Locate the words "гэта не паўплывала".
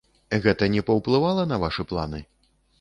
0.45-1.45